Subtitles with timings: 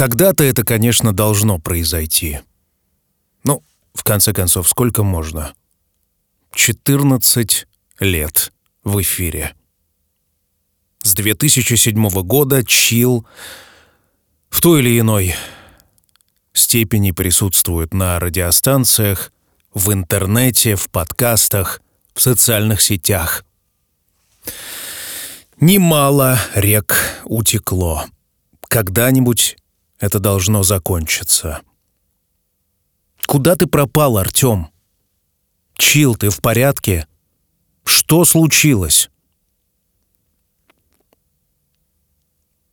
[0.00, 2.40] Когда-то это, конечно, должно произойти.
[3.44, 3.62] Ну,
[3.92, 5.52] в конце концов, сколько можно?
[6.54, 7.66] 14
[7.98, 8.50] лет
[8.82, 9.54] в эфире.
[11.02, 13.26] С 2007 года Чил
[14.48, 15.34] в той или иной
[16.54, 19.30] степени присутствует на радиостанциях,
[19.74, 21.82] в интернете, в подкастах,
[22.14, 23.44] в социальных сетях.
[25.60, 26.96] Немало рек
[27.26, 28.06] утекло.
[28.66, 29.58] Когда-нибудь
[30.00, 31.60] это должно закончиться.
[33.26, 34.70] Куда ты пропал, Артем?
[35.76, 37.06] Чил, ты в порядке?
[37.84, 39.10] Что случилось?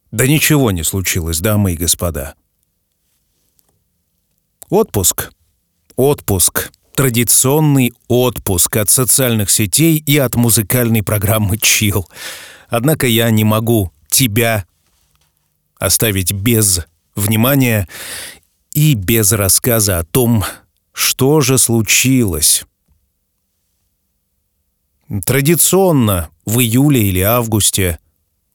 [0.09, 2.34] Да ничего не случилось, дамы и господа.
[4.70, 5.32] Отпуск.
[5.96, 6.71] Отпуск.
[6.96, 12.09] Традиционный отпуск от социальных сетей и от музыкальной программы «Чил».
[12.70, 14.66] Однако я не могу тебя
[15.80, 17.88] оставить без внимания
[18.71, 20.45] и без рассказа о том,
[20.94, 22.63] что же случилось.
[25.26, 27.99] Традиционно в июле или августе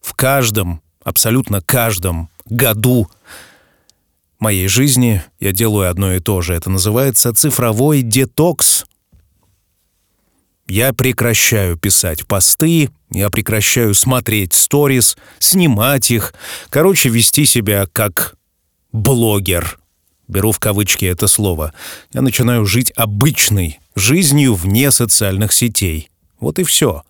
[0.01, 3.09] в каждом, абсолютно каждом году
[4.39, 6.55] моей жизни я делаю одно и то же.
[6.55, 8.85] Это называется цифровой детокс.
[10.67, 16.35] Я прекращаю писать посты, я прекращаю смотреть сторис, снимать их,
[16.71, 18.37] короче, вести себя как
[18.93, 19.79] блогер.
[20.29, 21.73] Беру в кавычки это слово.
[22.13, 26.11] Я начинаю жить обычной жизнью вне социальных сетей.
[26.41, 27.03] Вот и все.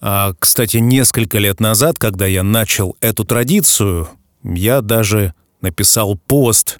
[0.00, 4.08] А, кстати, несколько лет назад, когда я начал эту традицию,
[4.42, 6.78] я даже написал пост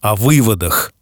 [0.00, 0.92] о выводах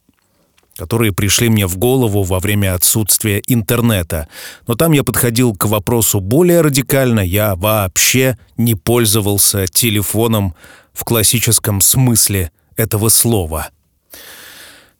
[0.78, 4.28] которые пришли мне в голову во время отсутствия интернета.
[4.68, 7.18] Но там я подходил к вопросу более радикально.
[7.18, 10.54] Я вообще не пользовался телефоном
[10.98, 13.70] в классическом смысле этого слова.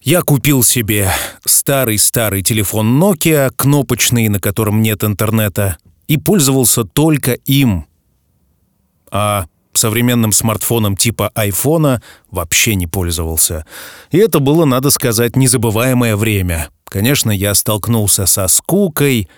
[0.01, 1.11] Я купил себе
[1.45, 7.87] старый-старый телефон Nokia, кнопочный, на котором нет интернета, и пользовался только им.
[9.11, 13.67] А современным смартфоном типа айфона вообще не пользовался.
[14.12, 16.69] И это было, надо сказать, незабываемое время.
[16.84, 19.28] Конечно, я столкнулся со скукой,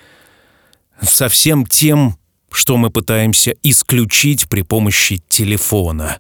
[1.01, 2.19] со всем тем,
[2.51, 6.19] что мы пытаемся исключить при помощи телефона.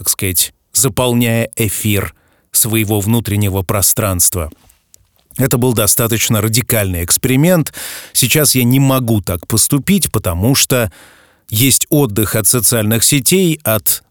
[0.00, 2.14] Так сказать, заполняя эфир
[2.52, 4.50] своего внутреннего пространства.
[5.36, 7.74] Это был достаточно радикальный эксперимент.
[8.14, 10.90] Сейчас я не могу так поступить, потому что
[11.50, 14.02] есть отдых от социальных сетей, от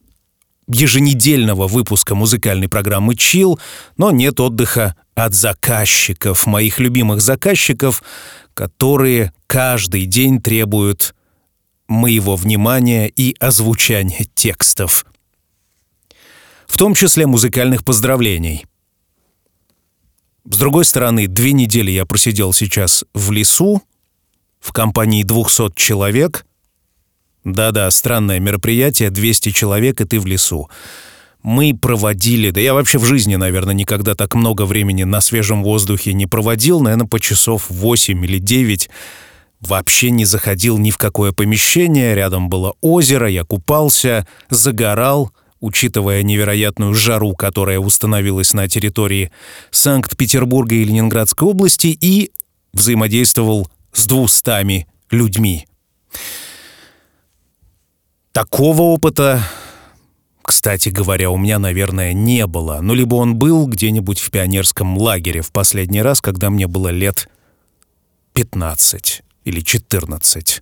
[0.67, 3.59] еженедельного выпуска музыкальной программы «Чил»,
[3.97, 8.03] но нет отдыха от заказчиков, моих любимых заказчиков,
[8.53, 11.15] которые каждый день требуют
[11.87, 15.03] моего внимания и озвучания текстов.
[16.69, 18.65] В том числе музыкальных поздравлений.
[20.45, 23.81] С другой стороны, две недели я просидел сейчас в лесу,
[24.59, 26.45] в компании 200 человек,
[27.43, 30.69] да-да, странное мероприятие, 200 человек, и ты в лесу.
[31.41, 36.13] Мы проводили, да я вообще в жизни, наверное, никогда так много времени на свежем воздухе
[36.13, 38.89] не проводил, наверное, по часов 8 или 9.
[39.61, 46.93] Вообще не заходил ни в какое помещение, рядом было озеро, я купался, загорал, учитывая невероятную
[46.93, 49.31] жару, которая установилась на территории
[49.71, 52.31] Санкт-Петербурга и Ленинградской области, и
[52.73, 55.67] взаимодействовал с двустами людьми.
[58.31, 59.43] Такого опыта,
[60.43, 62.79] кстати говоря, у меня, наверное, не было.
[62.81, 67.27] Ну, либо он был где-нибудь в пионерском лагере в последний раз, когда мне было лет
[68.33, 70.61] 15 или 14.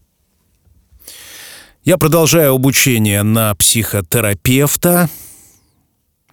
[1.87, 5.09] Я продолжаю обучение на психотерапевта.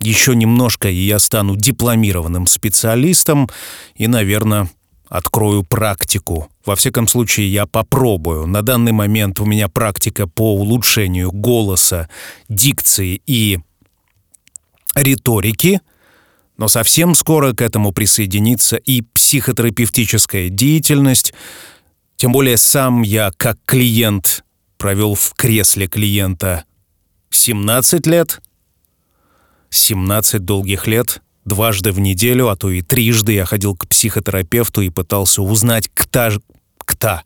[0.01, 3.49] Еще немножко, и я стану дипломированным специалистом
[3.95, 4.69] и, наверное,
[5.09, 6.49] открою практику.
[6.67, 8.49] Во всяком случае, я попробую.
[8.49, 12.09] На данный момент у меня практика по улучшению голоса,
[12.49, 13.61] дикции и
[14.97, 15.81] риторики,
[16.57, 21.33] но совсем скоро к этому присоединится и психотерапевтическая деятельность.
[22.17, 24.44] Тем более сам я, как клиент,
[24.85, 26.65] провел в кресле клиента
[27.31, 28.43] 17 лет.
[29.71, 34.91] 17 долгих лет Дважды в неделю, а то и трижды я ходил к психотерапевту и
[34.91, 36.33] пытался узнать, кто,
[36.77, 37.23] кто,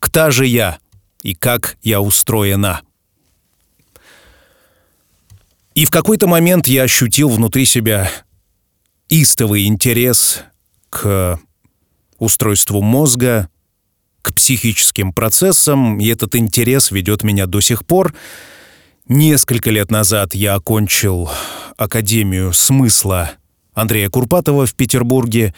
[0.00, 0.80] кто же я
[1.22, 2.80] и как я устроена.
[5.76, 8.10] И в какой-то момент я ощутил внутри себя
[9.08, 10.40] истовый интерес
[10.90, 11.38] к
[12.18, 13.48] устройству мозга,
[14.28, 18.14] к психическим процессам, и этот интерес ведет меня до сих пор.
[19.08, 21.30] Несколько лет назад я окончил
[21.78, 23.32] Академию смысла
[23.72, 25.54] Андрея Курпатова в Петербурге,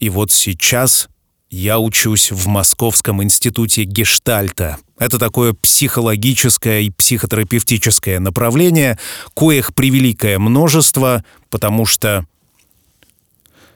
[0.00, 1.08] и вот сейчас
[1.48, 4.78] я учусь в Московском институте гештальта.
[4.98, 8.98] Это такое психологическое и психотерапевтическое направление,
[9.36, 12.26] коих превеликое множество, потому что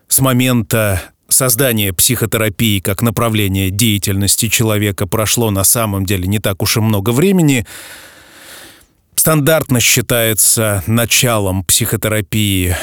[0.08, 6.76] с момента создания психотерапии как направления деятельности человека прошло на самом деле не так уж
[6.76, 7.66] и много времени.
[9.14, 12.76] Стандартно считается началом психотерапии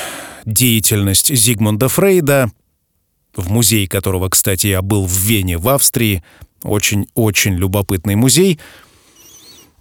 [0.46, 2.52] деятельность Зигмунда Фрейда–
[3.36, 6.24] в музей которого, кстати, я был в Вене, в Австрии.
[6.64, 8.60] Очень-очень любопытный музей.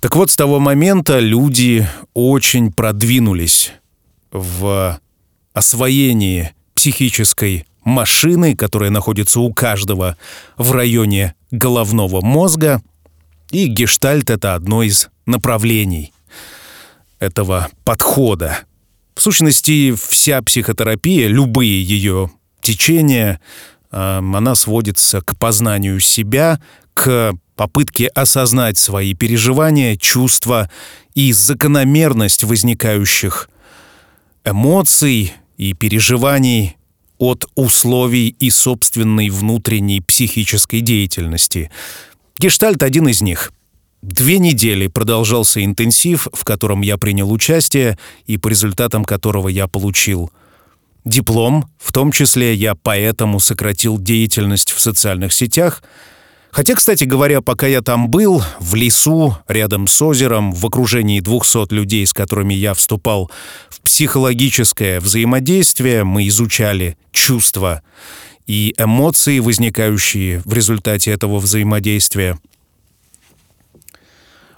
[0.01, 3.73] Так вот, с того момента люди очень продвинулись
[4.33, 4.99] в
[5.53, 10.17] освоении психической машины, которая находится у каждого
[10.57, 12.83] в районе головного мозга.
[13.51, 16.13] И гештальт— это одно из направлений
[17.19, 18.61] этого подхода.
[19.15, 22.31] В сущности, вся психотерапия, любые ее
[22.61, 23.41] течение,
[23.91, 26.61] она сводится к познанию себя,
[26.95, 30.71] к попытке осознать свои переживания, чувства
[31.15, 33.51] и закономерность возникающих
[34.45, 36.77] эмоций и переживаний
[37.23, 41.71] от условий и собственной внутренней психической деятельности.
[42.37, 43.53] Гештальт один из них.
[44.03, 47.97] Две недели продолжался интенсив, в котором я принял участие
[48.27, 50.33] и по результатам которого я получил
[51.05, 55.85] диплом, в том числе я поэтому сократил деятельность в социальных сетях.
[56.53, 61.73] Хотя, кстати говоря, пока я там был, в лесу, рядом с озером, в окружении 200
[61.73, 63.31] людей, с которыми я вступал
[63.71, 67.81] в психологическое взаимодействие, мы изучали чувства
[68.47, 72.39] и эмоции, возникающие в результате этого взаимодействия.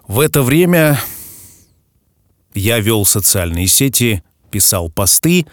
[0.08, 1.00] В это время
[2.55, 5.46] я вел социальные сети, писал посты,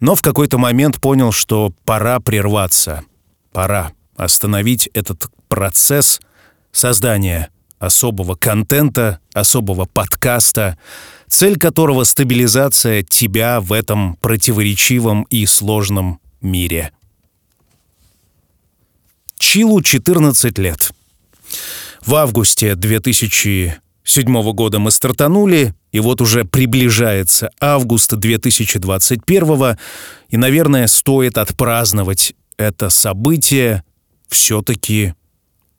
[0.00, 3.04] но в какой-то момент понял, что пора прерваться.
[3.52, 6.20] Пора остановить этот процесс
[6.72, 10.78] создания особого контента, особого подкаста,
[11.28, 16.92] цель которого— стабилизация тебя в этом противоречивом и сложном мире.
[19.38, 20.90] Чилу 14 лет.
[22.04, 23.78] В августе 2000
[24.08, 29.76] 2007 года мы стартанули, и вот уже приближается август 2021,
[30.30, 33.84] и, наверное, стоит отпраздновать это событие.
[34.28, 35.14] Все-таки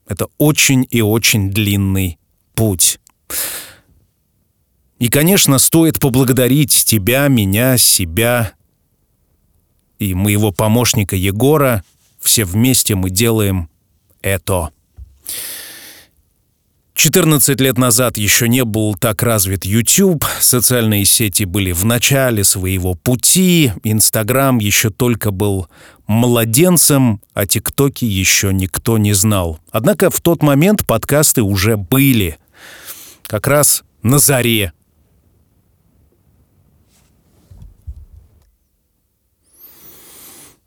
[0.10, 2.18] это очень и очень длинный
[2.56, 3.00] путь.
[4.98, 8.54] И, конечно, стоит поблагодарить тебя, меня, себя
[10.00, 11.84] и моего помощника Егора.
[12.20, 13.70] Все вместе мы делаем
[14.22, 14.72] это.
[17.00, 22.94] 14 лет назад еще не был так развит YouTube, социальные сети были в начале своего
[22.94, 25.70] пути, Инстаграм еще только был
[26.08, 29.62] младенцем, а ТикТоки еще никто не знал.
[29.72, 32.38] Однако в тот момент подкасты уже были.
[33.28, 34.74] Как раз на заре.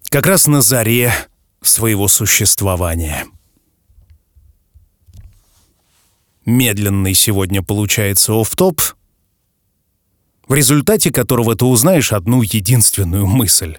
[0.09, 1.13] Как раз на заре
[1.61, 3.27] своего существования.
[6.45, 8.81] Медленный сегодня получается оф-топ,
[10.49, 13.79] в результате которого ты узнаешь одну единственную мысль.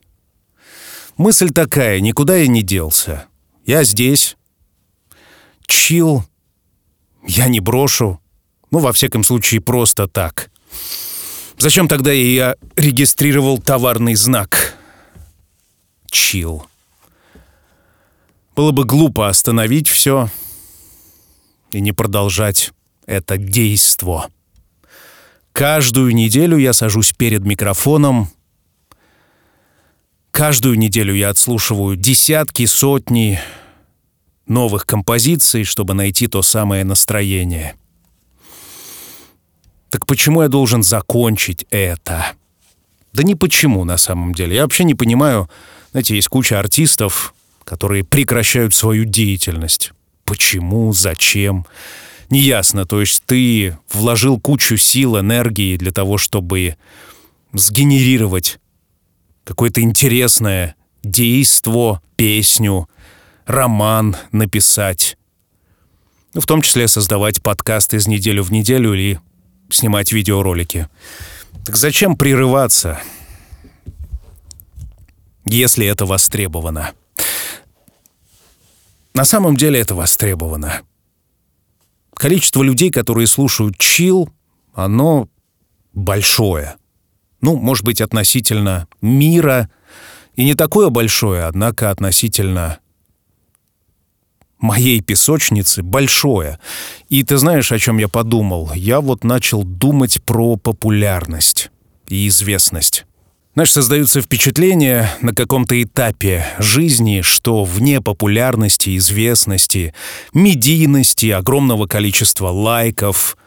[1.17, 3.25] Мысль такая, никуда я не делся.
[3.65, 4.36] Я здесь.
[5.67, 6.25] Чил.
[7.25, 8.20] Я не брошу.
[8.72, 10.50] Ну, во всяком случае, просто так.
[11.58, 14.75] Зачем тогда я регистрировал товарный знак?
[16.10, 16.65] Чил.
[18.55, 20.29] Было бы глупо остановить все,
[21.75, 22.72] и не продолжать
[23.06, 24.30] это действо.
[25.51, 28.30] Каждую неделю я сажусь перед микрофоном.
[30.32, 33.39] Каждую неделю я отслушиваю десятки, сотни
[34.48, 37.75] новых композиций, чтобы найти то самое настроение.
[39.89, 42.34] Так почему я должен закончить это?
[43.13, 44.56] Да не почему на самом деле.
[44.56, 45.50] Я вообще не понимаю,
[45.92, 49.92] знаете, есть куча артистов, которые прекращают свою деятельность
[50.25, 51.65] почему, зачем.
[52.30, 56.77] Неясно, то есть ты вложил кучу сил, энергии для того, чтобы
[57.53, 58.60] сгенерировать
[59.44, 62.89] какое-то интересное действо, песню,
[63.46, 65.18] роман написать.
[66.34, 69.20] Ну, в том числе создавать подкаст из неделю в неделю или
[69.70, 70.88] снимать видеоролики.
[71.65, 73.00] Так зачем прерываться,
[75.46, 76.94] если это востребовано?
[79.13, 80.82] На самом деле это востребовано.
[82.15, 84.29] Количество людей, которые слушают чил,
[84.74, 85.29] оно
[85.93, 86.75] большое.
[87.41, 89.70] Ну, может быть, относительно мира,
[90.36, 92.79] и не такое большое, однако относительно
[94.60, 96.60] моей песочницы большое.
[97.10, 98.72] И ты знаешь, о чем я подумал?
[98.74, 101.70] Я вот начал думать про популярность
[102.08, 103.05] и известность.
[103.55, 109.93] Знаешь, создаются впечатления на каком-то этапе жизни, что вне популярности, известности,
[110.33, 113.38] медийности, огромного количества лайков,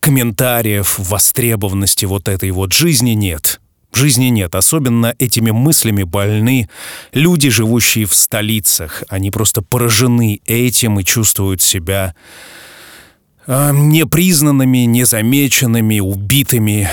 [0.00, 3.60] комментариев, востребованности вот этой вот жизни нет.
[3.92, 4.56] Жизни нет.
[4.56, 6.68] Особенно этими мыслями больны
[7.12, 9.04] люди, живущие в столицах.
[9.08, 12.16] Они просто поражены этим и чувствуют себя
[13.46, 16.88] э, непризнанными, незамеченными, убитыми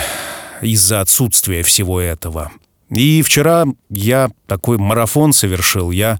[0.61, 2.51] из-за отсутствия всего этого.
[2.89, 5.91] И вчера я такой марафон совершил.
[5.91, 6.19] Я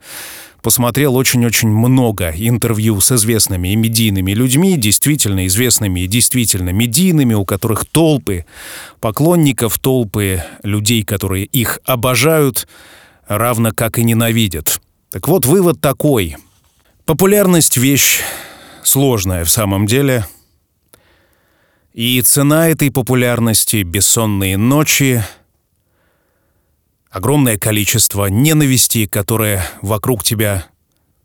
[0.62, 7.46] посмотрел очень-очень много интервью с известными и медийными людьми, действительно известными и действительно медийными, у
[7.46, 8.46] которых толпы
[9.00, 12.68] поклонников, толпы людей, которые их обожают,
[13.28, 14.82] равно как и ненавидят.
[15.12, 16.38] Так вот, вывод такой.
[17.06, 18.22] Популярность— вещь
[18.84, 20.26] сложная в самом деле.
[21.94, 25.24] И цена этой популярности— бессонные ночи—
[27.12, 30.68] огромное количество ненависти, которая вокруг тебя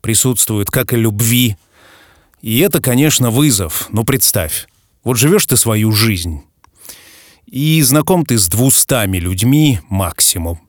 [0.01, 1.55] присутствует, как и любви.
[2.41, 3.87] И это, конечно, вызов.
[3.91, 4.67] Но представь,
[5.05, 6.43] вот живешь ты свою жизнь,
[7.45, 10.59] и знаком ты с двустами людьми максимум,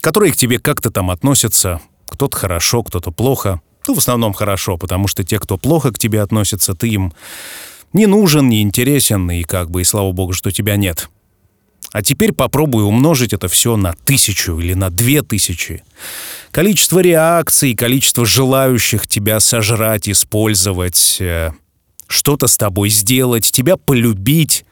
[0.00, 3.60] которые к тебе как-то там относятся, кто-то хорошо, кто-то плохо.
[3.88, 7.12] Ну, в основном хорошо, потому что те, кто плохо к тебе относятся, ты им
[7.92, 11.08] не нужен, не интересен, и как бы, и слава богу, что тебя нет.
[11.92, 15.82] А теперь попробуй умножить это все на тысячу или на две тысячи.
[16.50, 21.50] Количество реакций, количество желающих тебя сожрать, использовать, э,
[22.06, 24.64] что-то с тобой сделать, тебя полюбить.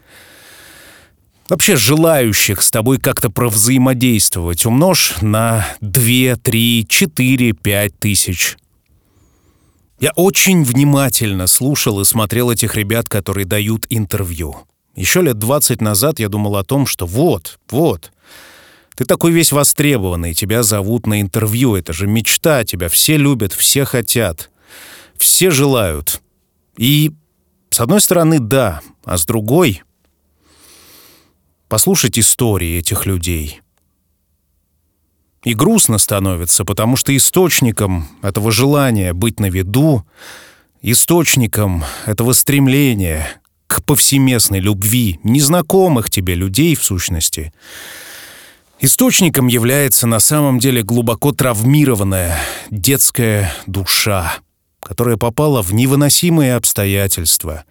[1.51, 8.57] Вообще желающих с тобой как-то провзаимодействовать умножь на 2, 3, 4, 5 тысяч.
[10.01, 14.57] Я очень внимательно слушал и смотрел этих ребят, которые дают интервью.
[14.97, 18.11] Еще лет 20 назад я думал о том, что вот, вот,
[18.97, 23.85] ты такой весь востребованный, тебя зовут на интервью, это же мечта, тебя все любят, все
[23.85, 24.51] хотят,
[25.19, 26.23] все желают.
[26.79, 27.13] И
[27.69, 29.83] с одной стороны, да, а с другой—
[31.69, 33.61] послушать истории этих людей.
[35.43, 40.05] И грустно становится, потому что источником этого желания быть на виду,
[40.83, 43.27] источником этого стремления
[43.67, 47.55] к повсеместной любви незнакомых тебе людей, в сущности,
[48.81, 52.37] источником является на самом деле глубоко травмированная
[52.71, 54.35] детская душа,
[54.81, 57.65] которая попала в невыносимые обстоятельства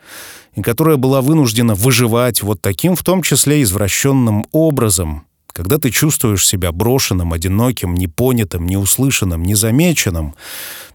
[0.55, 6.47] и которая была вынуждена выживать вот таким, в том числе извращенным образом, когда ты чувствуешь
[6.47, 10.35] себя брошенным, одиноким, непонятым, неуслышанным, незамеченным,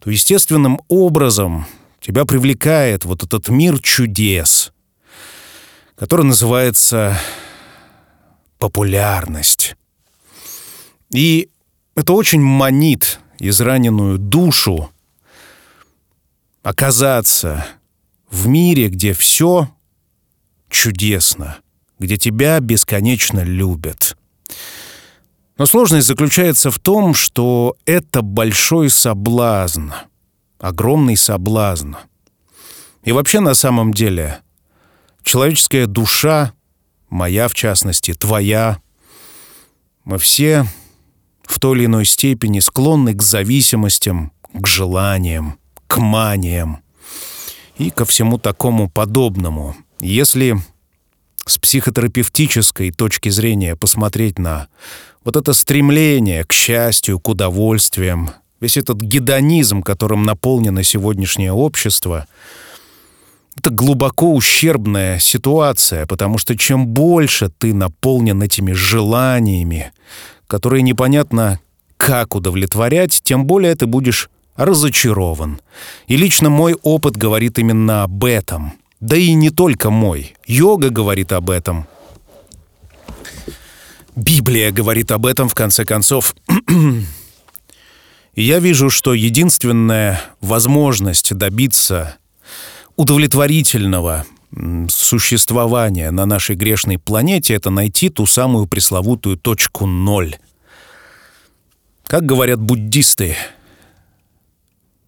[0.00, 1.66] то естественным образом
[2.00, 4.72] тебя привлекает вот этот мир чудес,
[5.96, 7.18] который называется
[8.58, 9.76] популярность.
[11.10, 11.48] И
[11.94, 14.90] это очень манит израненную душу
[16.62, 17.66] оказаться
[18.30, 19.68] в мире, где все
[20.70, 21.58] чудесно,
[21.98, 24.16] где тебя бесконечно любят.
[25.56, 29.90] Но сложность заключается в том, что это большой соблазн,
[30.58, 31.94] огромный соблазн.
[33.04, 34.40] И вообще на самом деле
[35.22, 36.52] человеческая душа,
[37.08, 38.80] моя в частности, твоя,
[40.04, 40.66] мы все
[41.44, 46.80] в той или иной степени склонны к зависимостям, к желаниям, к маниям
[47.78, 49.76] и ко всему такому подобному.
[50.00, 50.56] Если
[51.46, 54.68] с психотерапевтической точки зрения посмотреть на
[55.24, 62.26] вот это стремление к счастью, к удовольствиям, весь этот гедонизм, которым наполнено сегодняшнее общество—
[63.56, 69.92] это глубоко ущербная ситуация, потому что чем больше ты наполнен этими желаниями,
[70.46, 71.60] которые непонятно
[71.96, 75.60] как удовлетворять, тем более ты будешь разочарован.
[76.06, 78.74] И лично мой опыт говорит именно об этом.
[79.00, 80.34] Да и не только мой.
[80.46, 81.86] Йога говорит об этом.
[84.16, 86.34] Библия говорит об этом, в конце концов.
[88.34, 92.16] Я вижу, что единственная возможность добиться
[92.96, 94.24] удовлетворительного
[94.88, 100.36] существования на нашей грешной планете— это найти ту самую пресловутую точку ноль.
[102.06, 103.36] Как говорят буддисты,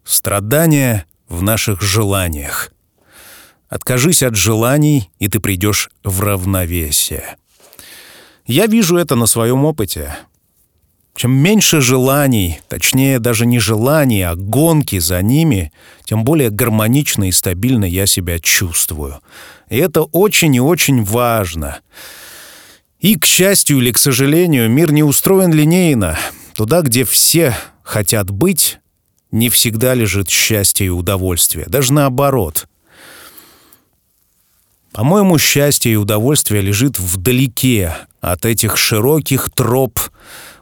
[0.04, 2.72] страдания в наших желаниях.
[3.68, 7.36] Откажись от желаний, и ты придешь в равновесие.
[8.46, 10.16] Я вижу это на своем опыте.
[11.16, 15.72] Чем меньше желаний, точнее даже не желаний, а гонки за ними,
[16.04, 19.20] тем более гармонично и стабильно я себя чувствую.
[19.70, 21.78] И это очень и очень важно.
[23.00, 26.18] И, к счастью или к сожалению, мир не устроен линейно.
[26.54, 28.78] Туда, где все хотят быть,
[29.32, 31.66] не всегда лежит счастье и удовольствие.
[31.66, 32.66] Даже наоборот.
[34.96, 40.00] По-моему, счастье и удовольствие лежит вдалеке от этих широких троп,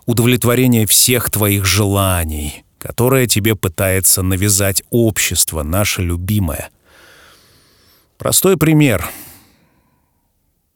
[0.07, 6.71] удовлетворение всех твоих желаний, которое тебе пытается навязать общество, наше любимое.
[8.19, 9.09] Простой пример.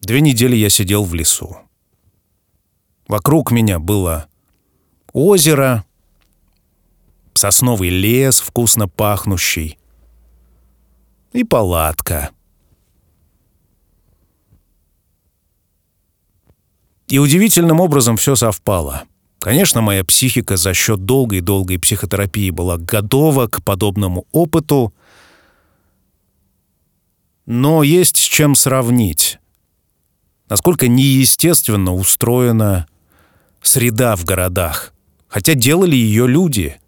[0.02, 1.56] Две недели я сидел в лесу.
[3.08, 4.28] Вокруг меня было
[5.12, 5.84] озеро,
[7.34, 9.80] сосновый лес, вкусно пахнущий,
[11.32, 12.30] и палатка.
[17.08, 19.04] И удивительным образом все совпало—
[19.40, 24.92] Конечно, моя психика за счет долгой-долгой психотерапии была готова к подобному опыту,
[27.46, 29.38] но есть с чем сравнить.
[30.48, 32.88] Насколько неестественно устроена
[33.62, 34.92] среда в городах,
[35.28, 36.80] хотя делали ее люди.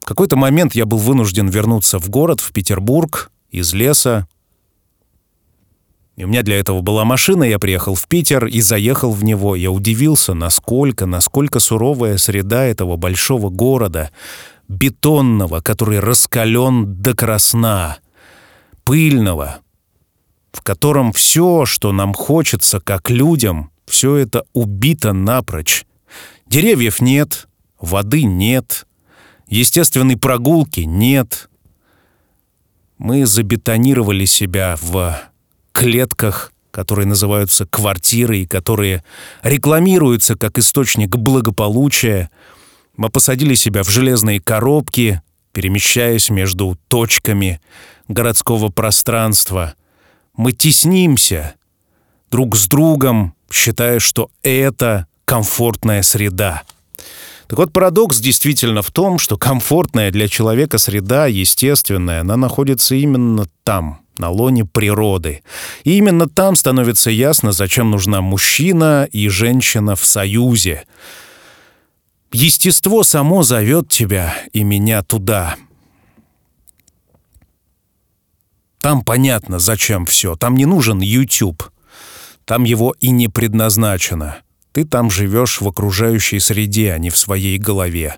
[0.00, 4.26] В какой-то момент я был вынужден вернуться в город, в Петербург, из леса,
[6.18, 9.54] и у меня для этого была машина, я приехал в Питер и заехал в него.
[9.54, 14.10] Я удивился, насколько, насколько суровая среда этого большого города,
[14.66, 17.98] бетонного, который раскален до красна,
[18.82, 19.60] пыльного,
[20.50, 25.84] в котором все, что нам хочется, как людям, все это убито напрочь.
[26.46, 27.46] Деревьев нет,
[27.78, 28.88] воды нет,
[29.46, 31.48] естественной прогулки нет.
[32.98, 35.16] Мы забетонировали себя в
[35.78, 39.04] клетках, которые называются квартирой, которые
[39.42, 42.30] рекламируются как источник благополучия.
[42.96, 47.60] Мы посадили себя в железные коробки, перемещаясь между точками
[48.08, 49.74] городского пространства.
[50.36, 51.54] Мы теснимся
[52.28, 56.64] друг с другом, считая, что это комфортная среда.
[57.46, 63.46] Так вот, парадокс действительно в том, что комфортная для человека среда, естественная, она находится именно
[63.62, 65.42] там, на лоне природы.
[65.84, 70.84] И именно там становится ясно, зачем нужна мужчина и женщина в союзе.
[72.32, 75.56] Естество само зовет тебя и меня туда.
[78.80, 80.36] Там понятно, зачем все.
[80.36, 81.62] Там не нужен YouTube.
[82.44, 84.38] Там его и не предназначено.
[84.72, 88.16] Ты там живешь в окружающей среде, а не в своей голове.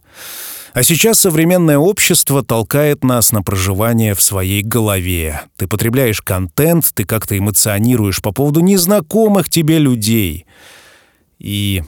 [0.72, 5.42] А сейчас современное общество толкает нас на проживание в своей голове.
[5.56, 10.46] Ты потребляешь контент, ты как-то эмоционируешь по поводу незнакомых тебе людей.
[11.40, 11.83] И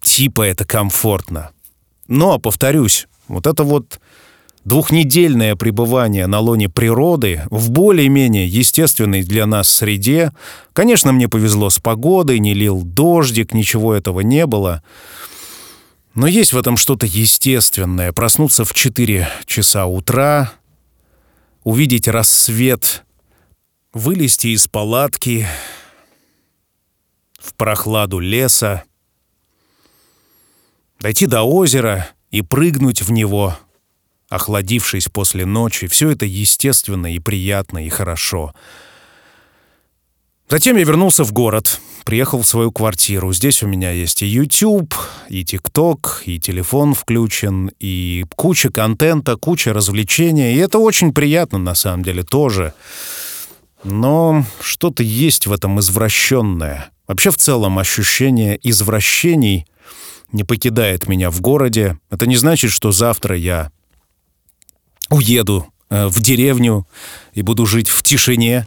[0.00, 1.50] типа это комфортно.
[2.08, 4.00] Но, повторюсь, вот это вот
[4.64, 10.32] двухнедельное пребывание на лоне природы в более-менее естественной для нас среде.
[10.72, 14.82] Конечно, мне повезло с погодой, не лил дождик, ничего этого не было—
[16.16, 18.10] но есть в этом что-то естественное.
[18.10, 20.54] Проснуться в 4 часа утра,
[21.62, 23.04] увидеть рассвет,
[23.92, 25.46] вылезти из палатки
[27.38, 28.84] в прохладу леса,
[31.00, 33.56] дойти до озера и прыгнуть в него,
[34.30, 35.86] охладившись после ночи.
[35.86, 38.54] Все это естественно и приятно и хорошо.
[40.48, 43.32] Затем я вернулся в город— приехал в свою квартиру.
[43.32, 44.94] Здесь у меня есть и YouTube,
[45.28, 50.54] и TikTok, и телефон включен, и куча контента, куча развлечений.
[50.54, 52.72] И это очень приятно, на самом деле, тоже.
[53.82, 56.90] Но что-то есть в этом извращенное.
[57.08, 59.66] Вообще, в целом, ощущение извращений
[60.30, 61.98] не покидает меня в городе.
[62.08, 63.72] Это не значит, что завтра я
[65.10, 66.86] уеду э, в деревню
[67.34, 68.64] и буду жить в тишине,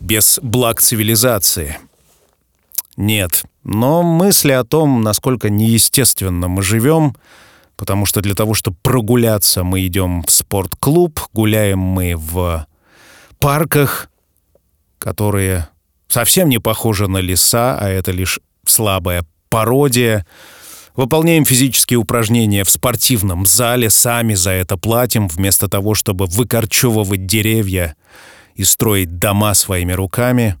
[0.00, 1.76] без благ цивилизации.
[3.00, 3.44] Нет.
[3.64, 7.16] Но мысли о том, насколько неестественно мы живем,
[7.76, 12.66] потому что для того, чтобы прогуляться, мы идем в спортклуб, гуляем мы в
[13.38, 14.10] парках,
[14.98, 15.68] которые
[16.08, 20.26] совсем не похожи на леса, а это лишь слабая пародия.
[20.94, 27.96] Выполняем физические упражнения в спортивном зале, сами за это платим, вместо того, чтобы выкорчевывать деревья
[28.56, 30.58] и строить дома своими руками.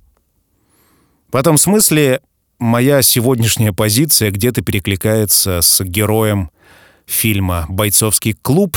[1.30, 2.22] В этом смысле
[2.60, 6.50] моя сегодняшняя позиция где-то перекликается с героем
[7.06, 8.76] фильма «Бойцовский клуб»,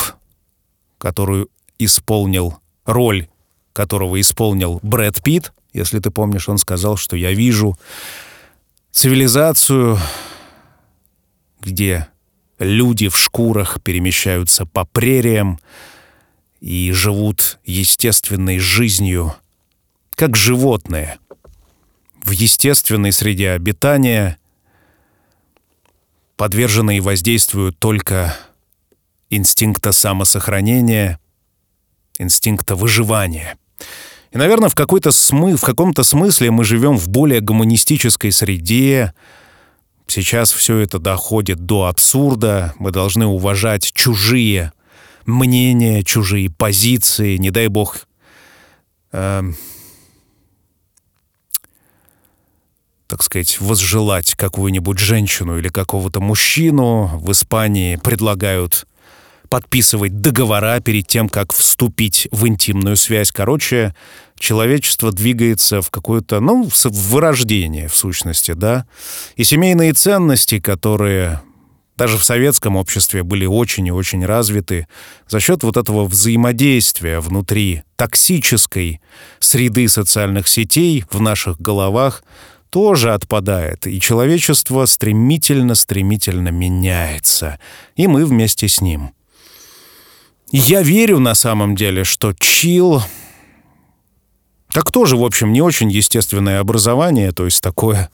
[0.97, 3.27] которую исполнил роль
[3.73, 5.51] которого исполнил Брэд Питт.
[5.73, 7.77] Если ты помнишь, он сказал, что я вижу
[8.91, 9.99] цивилизацию,
[11.59, 12.07] где
[12.59, 15.59] люди в шкурах перемещаются по прериям
[16.61, 19.35] и живут естественной жизнью,
[20.15, 21.17] как животные.
[22.23, 24.37] В естественной среде обитания
[26.37, 28.35] подверженные воздействию только
[29.29, 31.19] инстинкта самосохранения,
[32.17, 33.57] инстинкта выживания.
[34.31, 35.57] И, наверное, в, какой-то смы...
[35.57, 39.13] в каком-то смысле мы живем в более гуманистической среде.
[40.07, 42.73] Сейчас все это доходит до абсурда.
[42.79, 44.71] Мы должны уважать чужие
[45.25, 47.37] мнения, чужие позиции.
[47.37, 48.07] Не дай бог...
[49.11, 49.43] Э,
[53.13, 57.11] так сказать, возжелать какую-нибудь женщину или какого-то мужчину.
[57.19, 58.87] В Испании предлагают
[59.49, 63.31] подписывать договора перед тем, как вступить в интимную связь.
[63.31, 63.93] Короче,
[64.39, 68.87] человечество двигается в какое-то, ну, в вырождение, в сущности, да.
[69.35, 71.39] И семейные ценности, которые
[71.95, 74.87] даже в советском обществе были очень и очень развиты
[75.27, 79.01] за счет вот этого взаимодействия внутри токсической
[79.39, 82.23] среды социальных сетей в наших головах
[82.73, 87.59] тоже отпадает, и человечество стремительно-стремительно меняется,
[87.95, 89.11] и мы вместе с ним.
[90.51, 93.03] Я верю на самом деле, что чил...
[94.71, 98.09] Так тоже, в общем, не очень естественное образование, то есть такое,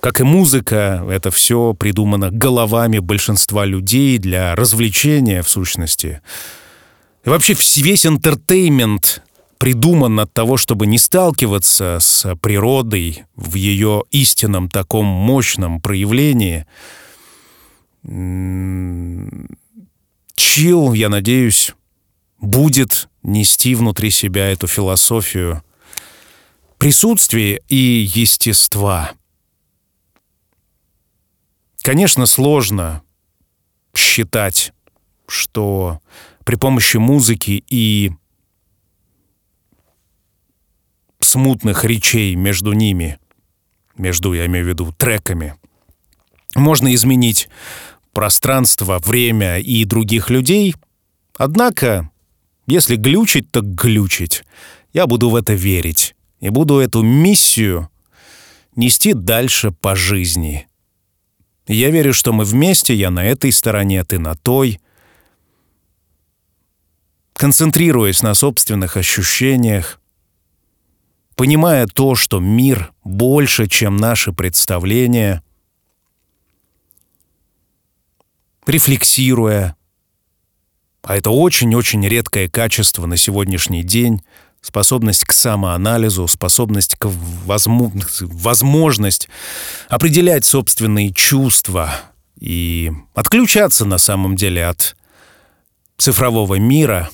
[0.00, 6.22] как и музыка, это все придумано головами большинства людей для развлечения, в сущности.
[7.26, 9.22] И вообще весь интертеймент
[9.64, 16.66] придуман от того, чтобы не сталкиваться с природой в ее истинном таком мощном проявлении
[20.36, 21.72] чил, я надеюсь,
[22.38, 25.64] будет нести внутри себя эту философию
[26.76, 29.12] присутствия и естества.
[31.80, 33.02] Конечно, сложно
[33.96, 34.74] считать,
[35.26, 36.02] что
[36.44, 38.12] при помощи музыки и
[41.24, 43.18] смутных речей между ними,
[43.96, 45.54] между, я имею в виду, треками,
[46.54, 47.48] можно изменить
[48.12, 50.74] пространство, время и других людей.
[51.36, 52.10] Однако,
[52.66, 54.44] если глючить, то глючить.
[54.92, 57.90] Я буду в это верить и буду эту миссию
[58.76, 60.68] нести дальше по жизни.
[61.66, 64.80] Я верю, что мы вместе, я на этой стороне, ты на той.
[67.32, 70.00] Концентрируясь на собственных ощущениях,
[71.36, 75.42] понимая то, что мир больше, чем наши представления—
[78.66, 79.76] рефлексируя.
[81.02, 84.22] А это очень-очень редкое качество на сегодняшний день,
[84.60, 87.06] способность к самоанализу, способность к
[87.44, 89.28] возможность
[89.88, 91.94] определять собственные чувства
[92.40, 94.96] и отключаться на самом деле от
[95.98, 97.10] цифрового мира.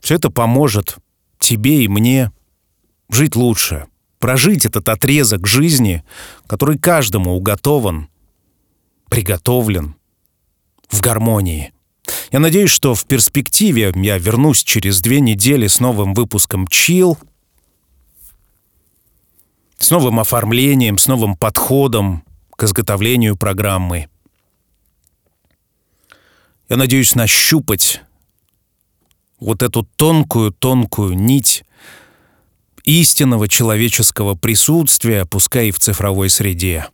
[0.00, 0.96] Все это поможет
[1.40, 2.30] тебе и мне
[3.08, 3.86] жить лучше,
[4.18, 6.04] прожить этот отрезок жизни,
[6.46, 8.08] который каждому уготован,
[9.08, 9.96] приготовлен
[10.88, 11.72] в гармонии.
[12.30, 17.18] Я надеюсь, что в перспективе я вернусь через две недели с новым выпуском «Чил»,
[19.78, 22.24] с новым оформлением, с новым подходом
[22.56, 24.08] к изготовлению программы.
[26.68, 28.02] Я надеюсь нащупать
[29.38, 31.64] вот эту тонкую-тонкую нить
[32.86, 36.86] истинного человеческого присутствия, пускай и в цифровой среде.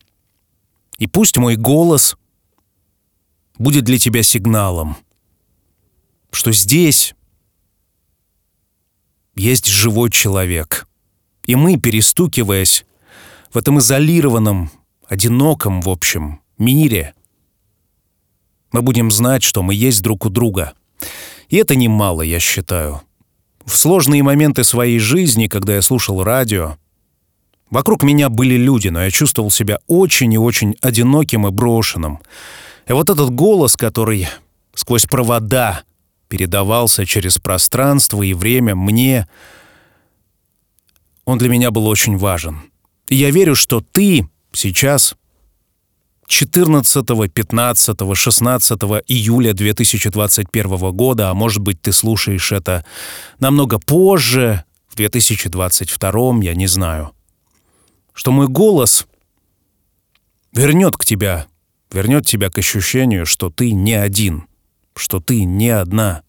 [0.97, 2.17] И пусть мой голос
[3.57, 4.97] будет для тебя сигналом,
[6.31, 7.15] что здесь
[9.35, 10.87] есть живой человек.
[11.45, 12.85] И мы, перестукиваясь
[13.51, 14.71] в этом изолированном,
[15.07, 17.13] одиноком, в общем, мире,
[18.71, 20.73] мы будем знать, что мы есть друг у друга.
[21.49, 23.01] И это немало, я считаю.
[23.65, 26.77] В сложные моменты своей жизни, когда я слушал радио,
[27.69, 32.19] вокруг меня были люди, но я чувствовал себя очень и очень одиноким и брошенным.
[32.87, 34.27] И вот этот голос, который
[34.75, 35.83] сквозь провода
[36.27, 39.27] передавался через пространство и время мне,
[41.25, 42.63] он для меня был очень важен.
[43.07, 45.15] И я верю, что ты сейчас
[46.33, 52.83] 14, 15, 16 июля 2021 года, а может быть, ты слушаешь это
[53.39, 57.11] намного позже, в 2022, я не знаю,
[58.13, 59.05] что мой голос
[60.51, 61.45] вернет к тебя
[61.91, 64.47] вернет тебя к ощущению, что ты не один,
[64.95, 66.23] что ты не одна.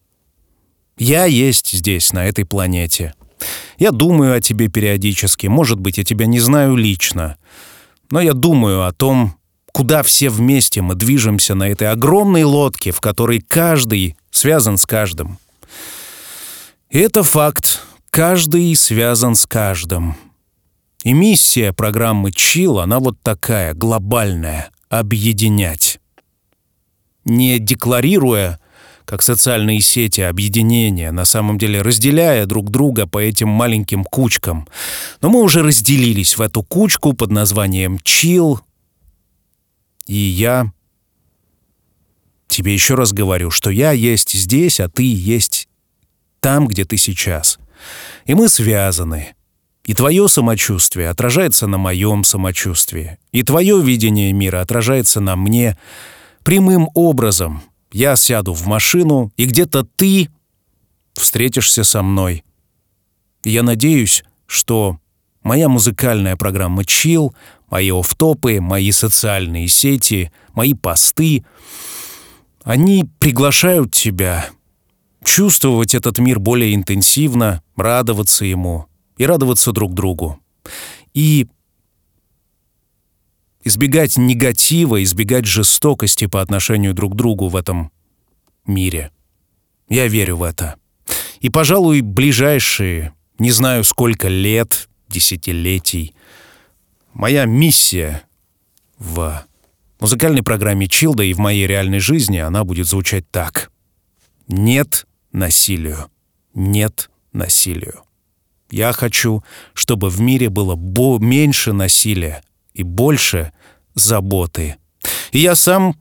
[0.97, 3.15] Я есть здесь, на этой планете.
[3.79, 7.37] Я думаю о тебе периодически, может быть, я тебя не знаю лично,
[8.11, 9.35] но я думаю о том,
[9.75, 15.37] куда все вместе мы движемся на этой огромной лодке, в которой каждый связан с каждым.
[16.89, 17.81] И это факт.
[18.09, 20.15] Каждый связан с каждым.
[21.03, 25.99] И миссия программы Chill, она вот такая, глобальная— объединять.
[27.25, 28.61] Не декларируя,
[29.03, 34.69] как социальные сети, объединения, на самом деле разделяя друг друга по этим маленьким кучкам.
[35.19, 38.59] Но мы уже разделились в эту кучку под названием Chill,
[40.07, 40.71] и я
[42.47, 45.67] тебе еще раз говорю, что я есть здесь, а ты есть
[46.39, 47.59] там, где ты сейчас.
[48.25, 49.35] И мы связаны.
[49.83, 53.19] И твое самочувствие отражается на моем самочувствии.
[53.31, 55.77] И твое видение мира отражается на мне
[56.43, 57.61] прямым образом.
[57.91, 60.29] Я сяду в машину, и где-то ты
[61.13, 62.43] встретишься со мной.
[63.43, 64.99] И я надеюсь, что
[65.43, 67.33] моя музыкальная программа «Chill»,
[67.69, 71.45] мои офтопы, мои социальные сети, мои посты,
[72.63, 74.47] они приглашают тебя
[75.23, 80.39] чувствовать этот мир более интенсивно, радоваться ему и радоваться друг другу.
[81.13, 81.47] И
[83.63, 87.91] избегать негатива, избегать жестокости по отношению друг к другу в этом
[88.65, 89.11] мире.
[89.89, 90.75] Я верю в это.
[91.39, 96.15] И, пожалуй, ближайшие, не знаю сколько лет, десятилетий,
[97.15, 98.21] моя миссия
[98.99, 99.43] в
[99.99, 103.71] музыкальной программе Чилда и в моей реальной жизни, она будет звучать так.
[104.47, 106.11] Нет насилию.
[106.53, 108.03] Нет насилию.
[108.69, 110.75] Я хочу, чтобы в мире было
[111.19, 113.51] меньше насилия и больше
[113.95, 114.75] заботы.
[115.31, 115.95] И я сам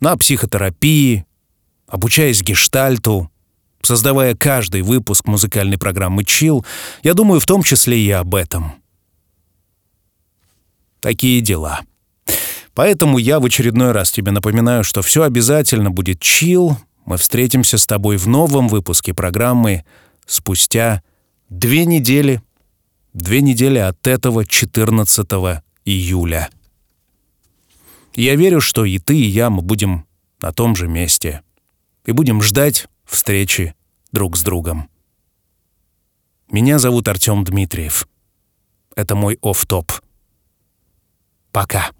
[0.00, 1.24] на психотерапии,
[1.86, 3.30] обучаясь гештальту,
[3.80, 6.64] создавая каждый выпуск музыкальной программы «Чил»,
[7.02, 8.81] я думаю в том числе и об этом.
[11.02, 11.80] Такие дела.
[12.74, 16.78] Поэтому я в очередной раз тебе напоминаю, что все обязательно будет чил.
[17.04, 19.84] Мы встретимся с тобой в новом выпуске программы
[20.26, 21.02] спустя
[21.48, 22.40] две недели.
[23.12, 25.26] Две недели от этого 14
[25.84, 26.48] июля.
[28.14, 30.06] Я верю, что и ты, и я мы будем
[30.40, 31.42] на том же месте.
[32.06, 33.74] И будем ждать встречи
[34.12, 34.88] друг с другом.
[36.48, 38.06] Меня зовут Артем Дмитриев.
[38.94, 39.92] Это мой оф-топ.
[41.52, 41.92] Пока.